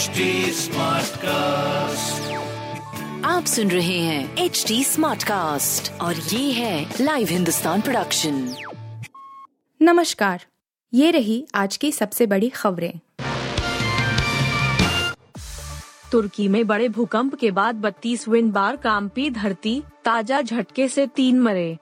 [0.00, 0.20] HD
[1.16, 2.32] cast
[3.24, 8.54] आप सुन रहे हैं एच डी स्मार्ट कास्ट और ये है लाइव हिंदुस्तान प्रोडक्शन
[9.82, 10.44] नमस्कार
[10.94, 12.92] ये रही आज की सबसे बड़ी खबरें।
[16.12, 21.40] तुर्की में बड़े भूकंप के बाद 32 विंड बार कांपी धरती ताज़ा झटके से तीन
[21.40, 21.78] मरे।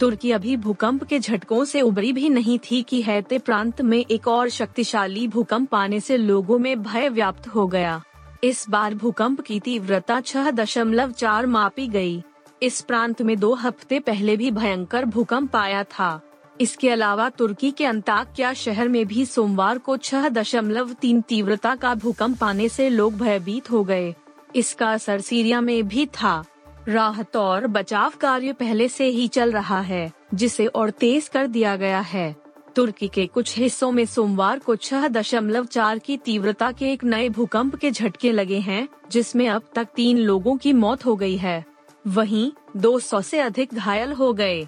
[0.00, 4.28] तुर्की अभी भूकंप के झटकों से उबरी भी नहीं थी कि हैते प्रांत में एक
[4.28, 8.02] और शक्तिशाली भूकंप आने से लोगों में भय व्याप्त हो गया।
[8.44, 12.22] इस बार भूकंप की तीव्रता छह दशमलव चार मापी गई।
[12.62, 16.20] इस प्रांत में दो हफ़्ते पहले भी भयंकर भूकंप आया था।
[16.60, 21.94] इसके अलावा तुर्की के अंताक्या शहर में भी सोमवार को छह दशमलव तीन तीव्रता का
[21.94, 24.14] भूकंप आने से लोग भयभीत हो गए।
[24.56, 26.44] इसका असर सीरिया में भी था।
[26.88, 31.76] राहत और बचाव कार्य पहले से ही चल रहा है, जिसे और तेज कर दिया
[31.76, 32.36] गया है।
[32.76, 37.28] तुर्की के कुछ हिस्सों में सोमवार को छह दशमलव चार की तीव्रता के एक नए
[37.28, 41.64] भूकंप के झटके लगे हैं, जिसमें अब तक तीन लोगों की मौत हो गई है।
[42.06, 44.66] वहीं 200 से अधिक घायल हो गए।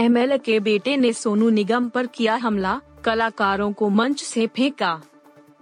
[0.00, 5.00] एमएलए के बेटे ने सोनू निगम पर किया हमला, कलाकारों को मंच से फेंका।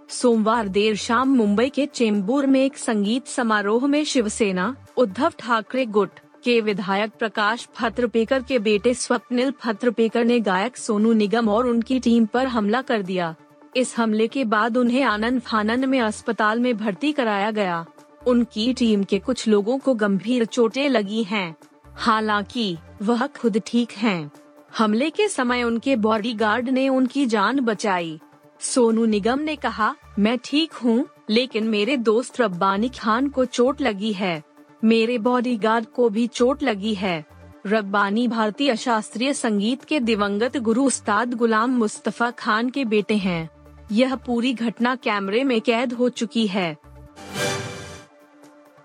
[0.09, 6.09] सोमवार देर शाम मुंबई के चेंबूर में एक संगीत समारोह में शिवसेना, उद्धव ठाकरे गुट
[6.43, 12.25] के विधायक प्रकाश फत्रपेकर के बेटे स्वप्निल फत्रपेकर ने गायक सोनू निगम और उनकी टीम
[12.25, 13.35] पर हमला कर दिया
[13.75, 17.85] इस हमले के बाद उन्हें आनंद फानन में अस्पताल में भर्ती कराया गया
[18.27, 21.55] उनकी टीम के कुछ लोगों को गंभीर चोटें लगी हैं।
[21.93, 24.31] हालाँकि, वह खुद ठीक हैं।
[24.77, 28.19] हमले के समय उनके बॉडीगार्ड ने उनकी जान बचाई
[28.59, 34.13] सोनू निगम ने कहा, मैं ठीक हूँ, लेकिन मेरे दोस्त रब्बानी खान को चोट लगी
[34.13, 34.43] है।
[34.83, 37.25] मेरे बॉडीगार्ड को भी चोट लगी है।
[37.67, 43.49] रब्बानी भारतीय शास्त्रीय संगीत के दिवंगत गुरु उस्ताद गुलाम मुस्तफ़ा खान के बेटे हैं।
[43.91, 46.75] यह पूरी घटना कैमरे में कैद हो चुकी है।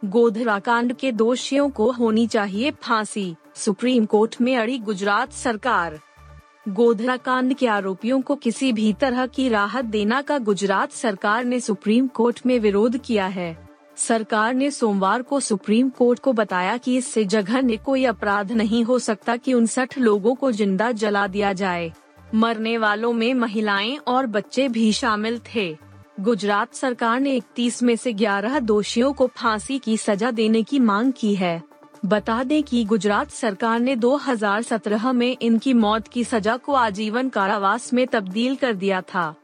[0.05, 6.01] गोधरा कांड के दोषियों को होनी चाहिए फांसी। सुप्रीम कोर्ट में अड़ी गुजरात सरकार।
[6.71, 11.61] गोधरा कांड के आरोपियों को किसी भी तरह की राहत देना का गुजरात सरकार ने
[11.61, 16.97] सुप्रीम कोर्ट में विरोध किया है। सरकार ने सोमवार को सुप्रीम कोर्ट को बताया कि
[16.97, 21.93] इससे जघन्य कोई अपराध नहीं हो सकता कि उनसठ लोगों को ज़िंदा जला दिया जाए।
[22.35, 25.77] मरने वालों में महिलाएँ और बच्चे भी शामिल थे।
[26.21, 31.13] गुजरात सरकार ने 31 में से 11 दोषियों को फांसी की सजा देने की मांग
[31.13, 31.70] की है।
[32.07, 37.93] बता दें कि गुजरात सरकार ने 2017 में इनकी मौत की सजा को आजीवन कारावास
[37.93, 39.35] में तब्दील कर दिया था।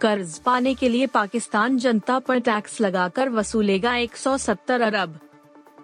[0.00, 5.18] कर्ज पाने के लिए पाकिस्तान जनता पर टैक्स लगाकर वसूलेगा 170 अरब।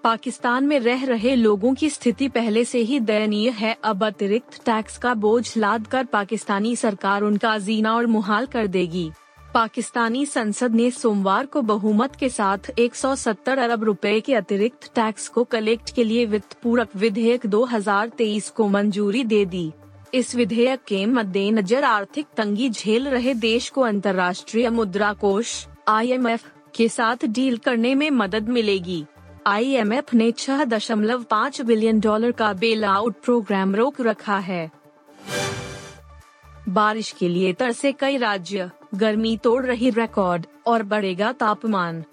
[0.04, 4.98] पाकिस्तान में रह रहे लोगों की स्थिति पहले से ही दयनीय है। अब अतिरिक्त टैक्स
[4.98, 9.10] का बोझ लाद कर पाकिस्तानी सरकार उनका जीना और मुहाल कर देगी।
[9.54, 15.44] पाकिस्तानी संसद ने सोमवार को बहुमत के साथ 170 अरब रुपए के अतिरिक्त टैक्स को
[15.44, 19.72] कलेक्ट के लिए वित्त पूरक विधेयक 2023 को मंजूरी दे दी।
[20.14, 26.44] इस विधेयक के मद्देनजर आर्थिक तंगी झेल रहे देश को अंतर्राष्ट्रीय मुद्रा कोष आईएमएफ
[26.74, 29.04] के साथ डील करने में मदद मिलेगी।
[29.46, 34.70] आईएमएफ ने छह दशमलव पाँच बिलियन डॉलर का बेल आउट प्रोग्राम रोक रखा है।
[36.68, 42.04] बारिश के लिए तरसे कई राज्य गर्मी तोड़ रही रिकॉर्ड और बढ़ेगा तापमान।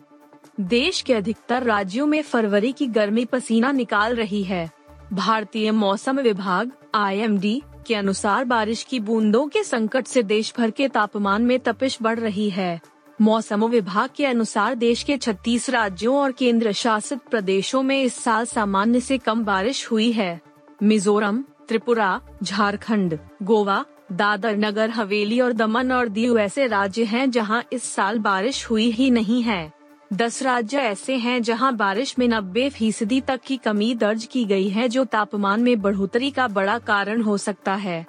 [0.60, 4.72] देश के अधिकतर राज्यों में फरवरी की गर्मी पसीना निकाल रही है।
[5.14, 10.88] भारतीय मौसम विभाग आईएमडी के अनुसार बारिश की बूंदों के संकट से देश भर के
[10.88, 12.82] तापमान में तपिश बढ़ रही है।
[13.22, 18.46] मौसम विभाग के अनुसार देश के 36 राज्यों और केंद्र शासित प्रदेशों में इस साल
[18.46, 20.42] सामान्य से कम बारिश हुई है।
[20.84, 27.64] मिजोरम त्रिपुरा झारखंड, गोवा दादर नगर, हवेली और दमन और दीव ऐसे राज्य हैं जहाँ
[27.74, 29.72] इस साल बारिश हुई ही नहीं है।
[30.14, 34.70] दस राज्य ऐसे हैं जहाँ बारिश में नब्बे फ़ीसदी तक की कमी दर्ज की गई
[34.70, 38.06] है, जो तापमान में बढ़ोतरी का बड़ा कारण हो सकता है।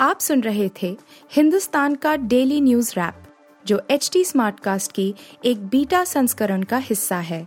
[0.00, 0.96] आप सुन रहे थे
[1.32, 3.22] हिंदुस्तान का डेली न्यूज़ रैप,
[3.64, 7.46] जो एच टी स्मार्ट कास्ट की एक बीटा संस्करण का हिस्सा है।